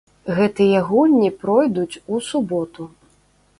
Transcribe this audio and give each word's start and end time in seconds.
Гэтыя 0.37 0.79
гульні 0.87 1.29
пройдуць 1.45 2.01
у 2.15 2.23
суботу. 2.31 2.91